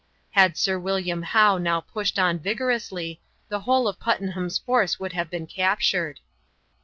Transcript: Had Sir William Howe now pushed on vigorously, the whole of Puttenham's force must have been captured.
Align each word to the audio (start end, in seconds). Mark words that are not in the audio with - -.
Had 0.31 0.57
Sir 0.57 0.79
William 0.79 1.21
Howe 1.21 1.59
now 1.59 1.79
pushed 1.79 2.17
on 2.17 2.39
vigorously, 2.39 3.21
the 3.49 3.59
whole 3.59 3.87
of 3.87 3.99
Puttenham's 3.99 4.57
force 4.57 4.99
must 4.99 5.13
have 5.13 5.29
been 5.29 5.45
captured. 5.45 6.19